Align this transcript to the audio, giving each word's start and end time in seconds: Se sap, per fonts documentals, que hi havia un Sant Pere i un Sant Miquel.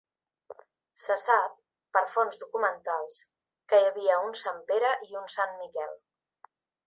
Se 1.01 1.17
sap, 1.23 1.51
per 1.97 2.01
fonts 2.13 2.39
documentals, 2.45 3.19
que 3.73 3.81
hi 3.83 3.87
havia 3.91 4.17
un 4.29 4.35
Sant 4.43 4.57
Pere 4.71 4.95
i 5.11 5.19
un 5.23 5.29
Sant 5.37 5.55
Miquel. 5.61 5.93